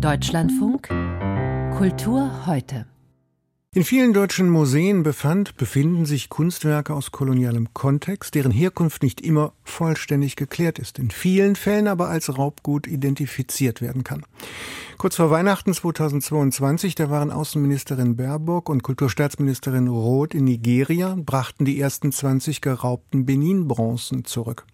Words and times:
Deutschlandfunk 0.00 0.86
Kultur 1.76 2.46
heute. 2.46 2.86
In 3.74 3.82
vielen 3.82 4.12
deutschen 4.12 4.48
Museen 4.48 5.02
befand, 5.02 5.56
befinden 5.56 6.06
sich 6.06 6.28
Kunstwerke 6.28 6.94
aus 6.94 7.10
kolonialem 7.10 7.74
Kontext, 7.74 8.36
deren 8.36 8.52
Herkunft 8.52 9.02
nicht 9.02 9.20
immer 9.20 9.54
vollständig 9.64 10.36
geklärt 10.36 10.78
ist, 10.78 11.00
in 11.00 11.10
vielen 11.10 11.56
Fällen 11.56 11.88
aber 11.88 12.08
als 12.08 12.38
Raubgut 12.38 12.86
identifiziert 12.86 13.80
werden 13.80 14.04
kann. 14.04 14.22
Kurz 14.98 15.16
vor 15.16 15.32
Weihnachten 15.32 15.74
2022, 15.74 16.94
da 16.94 17.10
waren 17.10 17.32
Außenministerin 17.32 18.14
Baerbock 18.14 18.68
und 18.68 18.84
Kulturstaatsministerin 18.84 19.88
Roth 19.88 20.32
in 20.32 20.44
Nigeria, 20.44 21.16
brachten 21.16 21.64
die 21.64 21.80
ersten 21.80 22.12
20 22.12 22.60
geraubten 22.60 23.26
Benin-Bronzen 23.26 24.24
zurück. 24.24 24.64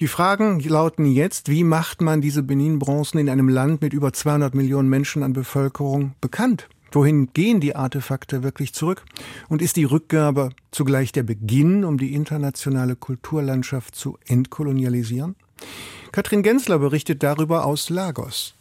Die 0.00 0.08
Fragen 0.08 0.60
lauten 0.60 1.04
jetzt, 1.04 1.50
wie 1.50 1.62
macht 1.62 2.00
man 2.00 2.22
diese 2.22 2.42
Benin-Bronzen 2.42 3.20
in 3.20 3.28
einem 3.28 3.50
Land 3.50 3.82
mit 3.82 3.92
über 3.92 4.14
200 4.14 4.54
Millionen 4.54 4.88
Menschen 4.88 5.22
an 5.22 5.34
Bevölkerung 5.34 6.14
bekannt? 6.22 6.70
Wohin 6.90 7.34
gehen 7.34 7.60
die 7.60 7.76
Artefakte 7.76 8.42
wirklich 8.42 8.72
zurück? 8.72 9.04
Und 9.50 9.60
ist 9.60 9.76
die 9.76 9.84
Rückgabe 9.84 10.52
zugleich 10.70 11.12
der 11.12 11.22
Beginn, 11.22 11.84
um 11.84 11.98
die 11.98 12.14
internationale 12.14 12.96
Kulturlandschaft 12.96 13.94
zu 13.94 14.16
entkolonialisieren? 14.26 15.36
Katrin 16.12 16.42
Gensler 16.42 16.78
berichtet 16.78 17.22
darüber 17.22 17.66
aus 17.66 17.90
Lagos. 17.90 18.54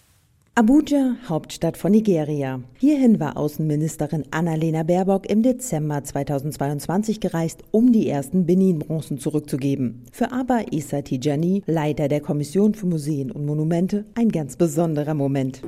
Abuja, 0.60 1.16
Hauptstadt 1.30 1.78
von 1.78 1.94
Nigeria. 1.94 2.60
Hierhin 2.80 3.22
war 3.22 3.38
Außenministerin 3.38 4.26
Annalena 4.32 4.84
Baerbock 4.84 5.30
im 5.30 5.42
Dezember 5.42 6.04
2022 6.04 7.22
gereist, 7.22 7.64
um 7.72 7.94
die 7.94 8.10
ersten 8.10 8.46
Benin-Bronzen 8.46 9.20
zurückzugeben. 9.20 10.04
Für 10.12 10.34
Abba 10.34 10.64
Issa 10.70 11.02
Tijani, 11.02 11.64
Leiter 11.66 12.10
der 12.10 12.20
Kommission 12.20 12.74
für 12.74 12.88
Museen 12.88 13.32
und 13.32 13.46
Monumente, 13.46 14.04
ein 14.16 14.28
ganz 14.28 14.58
besonderer 14.58 15.14
Moment. 15.14 15.62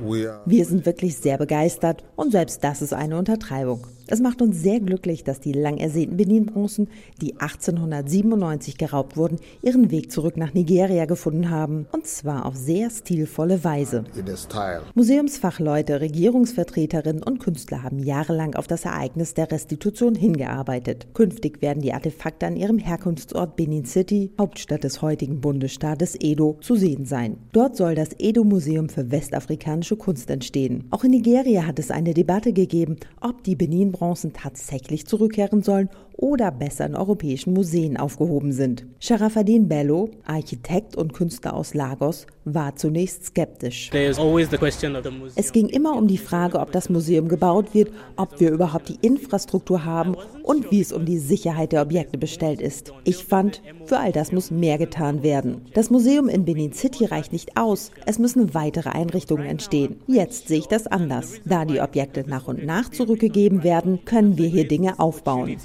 Wir 0.46 0.66
sind 0.66 0.86
wirklich 0.86 1.16
sehr 1.16 1.38
begeistert 1.38 2.04
und 2.18 2.34
selbst 2.34 2.62
das 2.62 2.82
ist 2.82 2.94
eine 2.94 3.18
Untertreibung. 3.18 3.88
Es 4.12 4.20
macht 4.20 4.42
uns 4.42 4.62
sehr 4.62 4.82
glücklich, 4.82 5.24
dass 5.24 5.40
die 5.40 5.54
lang 5.54 5.78
ersehnten 5.78 6.18
Benin-Bronzen, 6.18 6.90
die 7.22 7.40
1897 7.40 8.78
geraubt 8.78 9.16
wurden, 9.16 9.38
ihren 9.62 9.90
Weg 9.90 10.12
zurück 10.12 10.36
nach 10.36 10.54
Nigeria 10.54 11.06
gefunden 11.06 11.50
haben. 11.50 11.88
Und 11.94 12.06
zwar 12.06 12.46
auf 12.46 12.58
sehr 12.58 12.90
stilvolle 12.90 13.64
Weise. 13.64 14.04
Museumsfachleute, 14.96 16.02
Regierungsvertreterinnen 16.02 17.24
und 17.24 17.40
Künstler 17.40 17.84
haben 17.84 18.00
jahrelang 18.00 18.56
auf 18.56 18.68
das 18.68 18.84
Ereignis 18.84 19.34
der 19.34 19.50
Restitution 19.50 20.16
hingearbeitet. 20.16 21.08
Künftig 21.14 21.62
werden 21.62 21.82
die 21.82 21.94
Artefakte 21.94 22.48
an 22.48 22.58
ihrem 22.58 22.80
Herkunftsort 22.80 23.56
Benin 23.56 23.86
City, 23.86 24.32
Hauptstadt 24.38 24.84
des 24.84 25.02
heutigen 25.02 25.40
Bundesstaates 25.40 26.18
Edo, 26.20 26.58
zu 26.60 26.76
sehen 26.76 27.06
sein. 27.06 27.38
Dort 27.54 27.78
soll 27.78 27.96
das 27.96 28.10
Edo-Museum 28.20 28.90
für 28.90 29.10
westafrikanische 29.10 29.96
Kunst 29.96 30.30
entstehen. 30.30 30.84
Auch 30.92 31.06
in 31.06 31.12
Nigeria 31.12 31.66
hat 31.66 31.80
es 31.80 31.92
eine 31.92 32.14
Debatte 32.14 32.52
gegeben, 32.52 32.98
ob 33.22 33.46
die 33.46 33.56
Benin 33.56 33.94
Bronzen 34.02 34.34
tatsächlich 34.34 35.06
zurückkehren 35.06 35.62
sollen 35.62 35.88
oder 36.22 36.52
besser 36.52 36.86
in 36.86 36.96
europäischen 36.96 37.52
Museen 37.54 37.98
aufgehoben 37.98 38.54
sind. 38.54 38.86
Sharafadin 39.00 39.68
Bello, 39.68 40.10
Architekt 40.24 40.96
und 40.96 41.14
Künstler 41.14 41.54
aus 41.56 41.74
Lagos, 41.74 42.28
war 42.46 42.76
zunächst 42.76 43.26
skeptisch. 43.26 43.90
Es 45.36 45.52
ging 45.52 45.68
immer 45.68 45.98
um 45.98 46.08
die 46.08 46.18
Frage, 46.18 46.60
ob 46.60 46.72
das 46.72 46.90
Museum 46.90 47.28
gebaut 47.28 47.74
wird, 47.74 47.92
ob 48.16 48.40
wir 48.40 48.52
überhaupt 48.52 48.90
die 48.90 48.98
Infrastruktur 49.02 49.84
haben 49.84 50.16
und 50.44 50.72
wie 50.72 50.82
es 50.82 50.92
um 50.92 51.06
die 51.06 51.20
Sicherheit 51.20 51.72
der 51.72 51.82
Objekte 51.82 52.18
bestellt 52.18 52.62
ist. 52.62 52.94
Ich 53.04 53.24
fand, 53.26 53.62
für 53.86 54.00
all 54.00 54.12
das 54.12 54.32
muss 54.32 54.52
mehr 54.52 54.78
getan 54.78 55.24
werden. 55.24 55.66
Das 55.74 55.90
Museum 55.90 56.30
in 56.30 56.46
Benin 56.46 56.74
City 56.74 57.06
reicht 57.06 57.32
nicht 57.32 57.58
aus. 57.58 57.92
Es 58.06 58.20
müssen 58.20 58.54
weitere 58.54 58.90
Einrichtungen 58.90 59.46
entstehen. 59.46 60.00
Jetzt 60.08 60.48
sehe 60.48 60.60
ich 60.60 60.68
das 60.68 60.88
anders. 60.88 61.42
Da 61.46 61.66
die 61.66 61.82
Objekte 61.82 62.24
nach 62.28 62.48
und 62.48 62.66
nach 62.66 62.90
zurückgegeben 62.90 63.64
werden, 63.64 64.06
können 64.06 64.38
wir 64.38 64.48
hier 64.48 64.68
Dinge 64.68 65.00
aufbauen. 65.00 65.58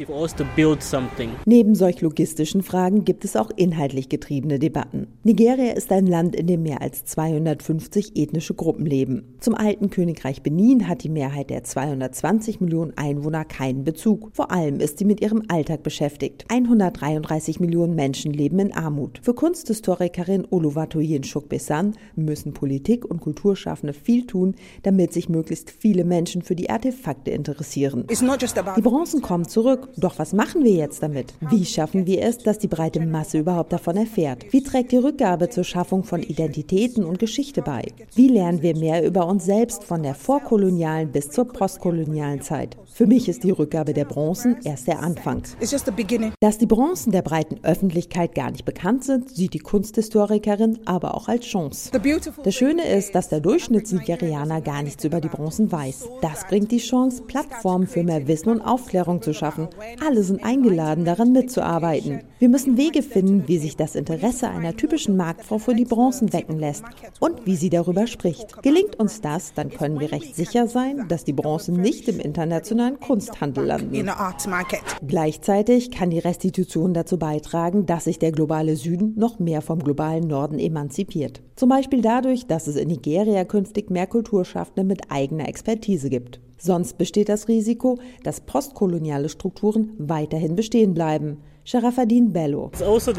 Neben 1.45 1.75
solch 1.75 2.01
logistischen 2.01 2.63
Fragen 2.63 3.05
gibt 3.05 3.25
es 3.25 3.37
auch 3.37 3.51
inhaltlich 3.57 4.09
getriebene 4.09 4.59
Debatten. 4.59 5.09
Nigeria 5.25 5.73
ist 5.73 5.91
ein 5.93 6.07
Land, 6.07 6.37
in 6.37 6.47
dem 6.47 6.63
mehr 6.63 6.83
als 6.83 7.05
250 7.05 8.17
ethnische 8.17 8.55
Gruppen 8.55 8.87
leben. 8.87 9.37
Zum 9.41 9.55
alten 9.55 9.91
Königreich 9.91 10.43
Benin 10.43 10.89
hat 10.89 11.03
die 11.03 11.09
Mehrheit 11.09 11.51
der 11.51 11.65
220 11.65 12.61
Millionen 12.61 12.97
Einwohner 12.97 13.45
keinen 13.45 13.85
Bezug. 13.85 14.31
Vor 14.33 14.51
allem 14.51 14.81
ist 14.81 14.99
sie 14.99 15.05
mit 15.05 15.21
ihrem 15.21 15.43
Alltag 15.49 15.83
beschäftigt. 15.83 16.45
133 16.49 17.61
Millionen 17.61 17.95
Menschen 17.95 18.33
leben 18.33 18.59
in 18.59 18.73
Armut. 18.73 19.21
Für 19.23 19.35
Kunsthistorikerin 19.35 20.47
Oluwatoyin 20.51 21.25
Shukbesan 21.25 21.97
müssen 22.15 22.53
Politik 22.53 23.05
und 23.05 23.21
Kulturschaffende 23.21 23.93
viel 23.93 24.27
tun, 24.27 24.55
damit 24.83 25.13
sich 25.13 25.29
möglichst 25.29 25.71
viele 25.71 26.05
Menschen 26.05 26.43
für 26.43 26.55
die 26.55 26.71
Artefakte 26.71 27.31
interessieren. 27.31 28.07
Die 28.09 28.83
Bronzen 28.83 29.23
kommen 29.23 29.49
zurück, 29.49 29.89
doch 29.97 30.19
was 30.19 30.33
machen 30.37 30.63
wir 30.63 30.73
jetzt 30.73 31.03
damit? 31.03 31.33
Wie 31.41 31.65
schaffen 31.65 32.07
wir 32.07 32.23
es, 32.23 32.39
dass 32.39 32.59
die 32.59 32.69
breite 32.69 33.01
Masse 33.01 33.39
überhaupt 33.39 33.73
davon 33.73 33.97
erfährt? 33.97 34.45
Wie 34.53 34.63
trägt 34.63 34.93
die 34.93 34.99
Rückgabe 34.99 35.49
zur 35.49 35.65
Schaffung 35.65 36.05
von 36.05 36.23
Identitäten 36.23 37.05
und 37.05 37.19
Geschichte 37.19 37.63
bei? 37.63 37.83
Wie 38.15 38.29
lernen 38.29 38.63
wir 38.63 38.77
mehr 38.77 39.05
über 39.05 39.27
uns 39.27 39.47
selbst 39.47 39.83
von 39.83 40.03
der 40.03 40.15
vorkolonialen 40.15 41.11
bis 41.11 41.31
zur 41.31 41.49
postkolonialen 41.49 42.43
Zeit? 42.43 42.77
Für 42.93 43.07
mich 43.07 43.29
ist 43.29 43.45
die 43.45 43.51
Rückgabe 43.51 43.93
der 43.93 44.05
Bronzen 44.05 44.57
erst 44.65 44.87
der 44.87 45.01
Anfang. 45.01 45.43
Dass 46.41 46.59
die 46.59 46.67
Bronzen 46.67 47.13
der 47.13 47.23
breiten 47.23 47.63
Öffentlichkeit 47.63 48.35
gar 48.35 48.51
nicht 48.51 48.65
bekannt 48.65 49.05
sind, 49.05 49.31
sieht 49.31 49.55
die 49.55 49.59
Kunsthistorikerin 49.59 50.79
aber 50.85 51.15
auch 51.15 51.29
als 51.29 51.47
Chance. 51.47 51.91
Das 52.45 52.55
Schöne 52.55 52.87
ist, 52.89 53.15
dass 53.15 53.29
der 53.29 53.41
Durchschnittsnigerianer 53.41 54.61
gar 54.61 54.83
nichts 54.83 55.05
über 55.05 55.21
die 55.21 55.29
Bronzen 55.29 55.73
weiß. 55.73 56.09
Das 56.21 56.47
bringt 56.47 56.73
die 56.73 56.79
Chance, 56.79 57.23
Plattformen 57.23 57.87
für 57.87 58.03
mehr 58.03 58.27
Wissen 58.29 58.51
und 58.51 58.61
Aufklärung 58.61 59.23
zu 59.23 59.33
schaffen. 59.33 59.69
Alle 60.05 60.16
sind 60.23 60.45
eingeladen, 60.45 61.05
daran 61.05 61.33
mitzuarbeiten. 61.33 62.21
Wir 62.39 62.51
müssen 62.51 62.77
Wege 62.77 63.03
finden, 63.03 63.49
wie 63.49 63.57
sich 63.57 63.77
das 63.77 63.95
Interesse 63.95 64.51
einer 64.51 64.77
typischen 64.77 65.17
Marktfrau 65.17 65.57
für 65.57 65.75
die 65.75 65.87
Bronzen 65.87 66.35
wecken 66.35 66.59
lässt 66.59 66.85
und 67.19 67.47
wie 67.47 67.57
sie 67.57 67.71
darüber 67.71 68.07
spricht. 68.07 68.63
Gelingt 68.63 69.01
uns 69.01 69.23
das, 69.23 69.55
dann 69.55 69.71
können 69.71 70.01
wir 70.01 70.13
recht 70.13 70.37
sicher 70.37 70.67
sein, 70.69 71.07
dass 71.09 71.25
die 71.25 71.33
Bronzen 71.33 71.81
nicht 71.81 72.09
im 72.09 72.21
internationalen 72.21 73.01
Kunsthandel 73.01 73.65
landen. 73.65 74.11
Gleichzeitig 75.07 75.91
kann 75.91 76.11
die 76.11 76.19
Restitution 76.19 76.93
dazu 76.93 77.19
beitragen, 77.19 77.87
dass 77.87 78.05
sich 78.05 78.19
der 78.19 78.33
globale 78.33 78.77
Süden 78.77 79.15
noch 79.17 79.39
mehr 79.39 79.63
vom 79.63 79.79
globalen 79.79 80.29
Norden 80.29 80.59
emanzipiert. 80.59 81.41
Zum 81.55 81.71
Beispiel 81.71 82.03
dadurch, 82.03 82.47
dass 82.47 82.67
es 82.67 82.77
in 82.77 82.89
Nigeria 82.89 83.47
künftig 83.47 83.89
mehr 83.89 84.07
Kulturschaffende 84.07 84.85
mit 84.85 85.11
eigener 85.11 85.49
Expertise 85.49 86.11
gibt. 86.11 86.41
Sonst 86.59 86.99
besteht 86.99 87.31
das 87.31 87.49
Risiko, 87.49 87.99
dass 88.25 88.43
postkoloniale 88.43 89.31
Strukturen 89.31 89.93
weiterhin 89.97 90.55
bestehen 90.55 90.93
bleiben. 90.93 91.39
Sharafadin 91.69 92.33
Bello. 92.33 92.71
Also 92.79 93.13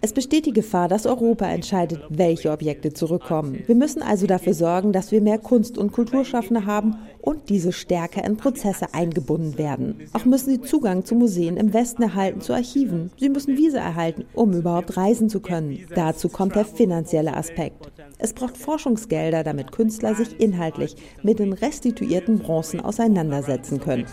es 0.00 0.12
besteht 0.12 0.46
die 0.46 0.52
Gefahr, 0.52 0.86
dass 0.86 1.04
Europa 1.04 1.46
entscheidet, 1.46 2.00
welche 2.10 2.52
Objekte 2.52 2.92
zurückkommen. 2.92 3.64
Wir 3.66 3.74
müssen 3.74 4.02
also 4.02 4.28
dafür 4.28 4.54
sorgen, 4.54 4.92
dass 4.92 5.10
wir 5.10 5.20
mehr 5.20 5.38
Kunst- 5.38 5.78
und 5.78 5.90
Kulturschaffende 5.90 6.64
haben 6.64 6.94
und 7.20 7.48
diese 7.48 7.72
stärker 7.72 8.24
in 8.24 8.36
Prozesse 8.36 8.94
eingebunden 8.94 9.58
werden. 9.58 9.96
Auch 10.12 10.24
müssen 10.24 10.50
sie 10.50 10.60
Zugang 10.60 11.04
zu 11.04 11.16
Museen 11.16 11.56
im 11.56 11.74
Westen 11.74 12.02
erhalten, 12.02 12.40
zu 12.40 12.52
Archiven. 12.52 13.10
Sie 13.18 13.28
müssen 13.28 13.58
Visa 13.58 13.80
erhalten, 13.80 14.24
um 14.32 14.52
überhaupt 14.52 14.96
reisen 14.96 15.28
zu 15.28 15.40
können. 15.40 15.80
Dazu 15.92 16.28
kommt 16.28 16.54
der 16.54 16.66
finanzielle 16.66 17.36
Aspekt. 17.36 17.91
Es 18.24 18.34
braucht 18.34 18.56
Forschungsgelder, 18.56 19.42
damit 19.42 19.72
Künstler 19.72 20.14
sich 20.14 20.38
inhaltlich 20.38 20.94
mit 21.24 21.40
den 21.40 21.52
restituierten 21.52 22.38
Bronzen 22.38 22.78
auseinandersetzen 22.78 23.80
können. 23.80 24.06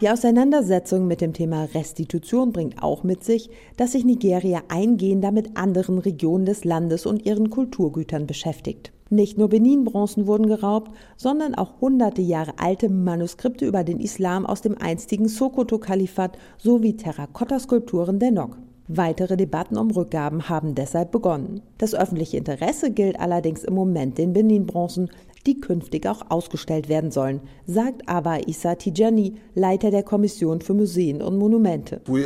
Die 0.00 0.10
Auseinandersetzung 0.10 1.06
mit 1.06 1.20
dem 1.20 1.32
Thema 1.32 1.68
Restitution 1.74 2.50
bringt 2.50 2.82
auch 2.82 3.04
mit 3.04 3.22
sich, 3.22 3.50
dass 3.76 3.92
sich 3.92 4.04
Nigeria 4.04 4.62
eingehender 4.66 5.30
mit 5.30 5.56
anderen 5.56 5.98
Regionen 5.98 6.44
des 6.44 6.64
Landes 6.64 7.06
und 7.06 7.24
ihren 7.24 7.50
Kulturgütern 7.50 8.26
beschäftigt. 8.26 8.90
Nicht 9.10 9.38
nur 9.38 9.48
Benin-Bronzen 9.48 10.26
wurden 10.26 10.48
geraubt, 10.48 10.90
sondern 11.16 11.54
auch 11.54 11.80
hunderte 11.80 12.20
Jahre 12.20 12.54
alte 12.56 12.88
Manuskripte 12.88 13.64
über 13.64 13.84
den 13.84 14.00
Islam 14.00 14.44
aus 14.44 14.60
dem 14.60 14.76
einstigen 14.76 15.28
Sokoto-Kalifat 15.28 16.36
sowie 16.58 16.96
Terrakotta-Skulpturen 16.96 18.18
der 18.18 18.32
Nok. 18.32 18.58
Weitere 18.88 19.38
Debatten 19.38 19.78
um 19.78 19.90
Rückgaben 19.90 20.50
haben 20.50 20.74
deshalb 20.74 21.10
begonnen. 21.10 21.62
Das 21.78 21.94
öffentliche 21.94 22.36
Interesse 22.36 22.90
gilt 22.90 23.18
allerdings 23.18 23.64
im 23.64 23.74
Moment 23.74 24.18
den 24.18 24.34
Benin-Bronzen, 24.34 25.08
die 25.46 25.58
künftig 25.58 26.06
auch 26.06 26.30
ausgestellt 26.30 26.88
werden 26.90 27.10
sollen, 27.10 27.40
sagt 27.66 28.06
aber 28.08 28.46
Issa 28.46 28.74
Tijani, 28.74 29.36
Leiter 29.54 29.90
der 29.90 30.02
Kommission 30.02 30.60
für 30.60 30.74
Museen 30.74 31.22
und 31.22 31.38
Monumente. 31.38 32.02
Uh, 32.08 32.16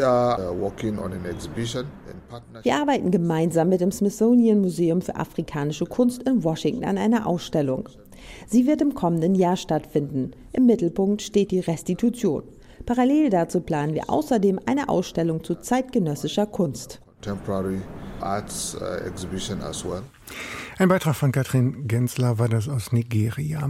Wir 2.63 2.77
arbeiten 2.77 3.11
gemeinsam 3.11 3.69
mit 3.69 3.81
dem 3.81 3.93
Smithsonian 3.93 4.61
Museum 4.61 5.01
für 5.01 5.15
afrikanische 5.15 5.87
Kunst 5.87 6.25
in 6.25 6.43
Washington 6.43 6.85
an 6.85 6.99
einer 6.99 7.27
Ausstellung. 7.27 7.89
Sie 8.47 8.67
wird 8.67 8.83
im 8.83 8.95
kommenden 8.95 9.35
Jahr 9.35 9.57
stattfinden. 9.57 10.33
Im 10.53 10.67
Mittelpunkt 10.67 11.23
steht 11.23 11.51
die 11.53 11.61
Restitution. 11.61 12.43
Parallel 12.89 13.29
dazu 13.29 13.61
planen 13.61 13.93
wir 13.93 14.09
außerdem 14.09 14.61
eine 14.65 14.89
Ausstellung 14.89 15.45
zu 15.45 15.57
zeitgenössischer 15.57 16.47
Kunst. 16.47 17.03
Uh, 17.27 17.37
Ein 20.79 20.89
Beitrag 20.89 21.15
von 21.15 21.31
Katrin 21.31 21.87
Gensler 21.87 22.39
war 22.39 22.49
das 22.49 22.67
aus 22.67 22.91
Nigeria. 22.93 23.69